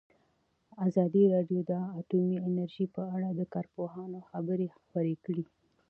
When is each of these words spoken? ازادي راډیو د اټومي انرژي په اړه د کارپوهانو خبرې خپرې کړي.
ازادي 0.87 1.23
راډیو 1.35 1.61
د 1.69 1.71
اټومي 1.99 2.37
انرژي 2.47 2.85
په 2.95 3.01
اړه 3.15 3.29
د 3.33 3.41
کارپوهانو 3.53 4.19
خبرې 4.29 4.67
خپرې 4.77 5.15
کړي. 5.25 5.45